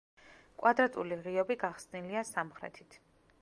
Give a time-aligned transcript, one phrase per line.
[0.61, 2.99] კვადრატული ღიობი გახსნილია სამხრეთით.